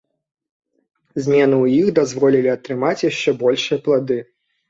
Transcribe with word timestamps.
Змены 1.25 1.55
ў 1.57 1.83
іх 1.83 1.91
дазволілі 1.99 2.49
атрымаць 2.55 3.05
яшчэ 3.11 3.29
большыя 3.43 3.77
плады. 3.89 4.19